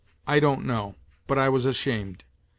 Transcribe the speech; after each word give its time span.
I 0.25 0.39
don't 0.39 0.65
know, 0.65 0.95
but 1.27 1.37
I 1.37 1.49
was 1.49 1.67
ashamed. 1.67 2.23